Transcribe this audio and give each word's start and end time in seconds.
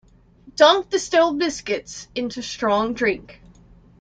Dunk 0.55 0.89
the 0.89 0.97
stale 0.97 1.31
biscuits 1.35 2.07
into 2.15 2.41
strong 2.41 2.95
drink. 2.95 3.39